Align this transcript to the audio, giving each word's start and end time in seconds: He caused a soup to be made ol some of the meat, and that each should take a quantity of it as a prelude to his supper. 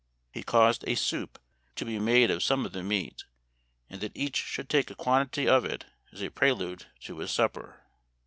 He 0.33 0.41
caused 0.41 0.83
a 0.87 0.95
soup 0.95 1.37
to 1.75 1.85
be 1.85 1.99
made 1.99 2.31
ol 2.31 2.39
some 2.39 2.65
of 2.65 2.71
the 2.71 2.81
meat, 2.81 3.23
and 3.87 4.01
that 4.01 4.17
each 4.17 4.35
should 4.37 4.67
take 4.67 4.89
a 4.89 4.95
quantity 4.95 5.47
of 5.47 5.63
it 5.63 5.85
as 6.11 6.23
a 6.23 6.31
prelude 6.31 6.87
to 7.01 7.19
his 7.19 7.29
supper. 7.29 7.83